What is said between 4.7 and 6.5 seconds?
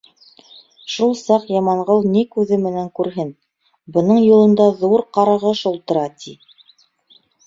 ҙур Ҡарағош ултыра, ти.